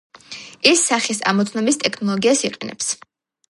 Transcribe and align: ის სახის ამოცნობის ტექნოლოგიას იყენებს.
ის 0.69 0.85
სახის 0.93 1.21
ამოცნობის 1.33 1.79
ტექნოლოგიას 1.85 2.45
იყენებს. 2.51 2.93